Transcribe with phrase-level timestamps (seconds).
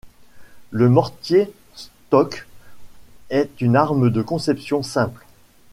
[0.71, 2.47] Le mortier Stokes
[3.29, 5.27] est une arme de conception simple.